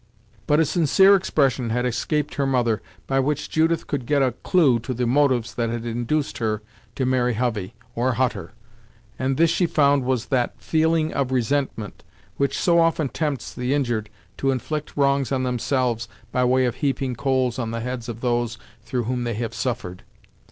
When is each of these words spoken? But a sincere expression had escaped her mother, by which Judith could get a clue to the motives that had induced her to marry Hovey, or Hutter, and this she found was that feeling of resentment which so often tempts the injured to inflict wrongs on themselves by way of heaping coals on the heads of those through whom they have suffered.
But 0.47 0.59
a 0.59 0.65
sincere 0.65 1.15
expression 1.15 1.69
had 1.69 1.85
escaped 1.85 2.33
her 2.33 2.47
mother, 2.47 2.81
by 3.05 3.19
which 3.19 3.51
Judith 3.51 3.85
could 3.85 4.07
get 4.07 4.23
a 4.23 4.31
clue 4.31 4.79
to 4.79 4.95
the 4.95 5.05
motives 5.05 5.53
that 5.53 5.69
had 5.69 5.85
induced 5.85 6.39
her 6.39 6.63
to 6.95 7.05
marry 7.05 7.35
Hovey, 7.35 7.75
or 7.93 8.13
Hutter, 8.13 8.51
and 9.19 9.37
this 9.37 9.51
she 9.51 9.67
found 9.67 10.03
was 10.03 10.25
that 10.33 10.59
feeling 10.59 11.13
of 11.13 11.31
resentment 11.31 12.03
which 12.37 12.57
so 12.57 12.79
often 12.79 13.09
tempts 13.09 13.53
the 13.53 13.75
injured 13.75 14.09
to 14.37 14.49
inflict 14.49 14.97
wrongs 14.97 15.31
on 15.31 15.43
themselves 15.43 16.07
by 16.31 16.43
way 16.43 16.65
of 16.65 16.77
heaping 16.77 17.15
coals 17.15 17.59
on 17.59 17.69
the 17.69 17.81
heads 17.81 18.09
of 18.09 18.21
those 18.21 18.57
through 18.81 19.03
whom 19.03 19.23
they 19.23 19.35
have 19.35 19.53
suffered. 19.53 20.01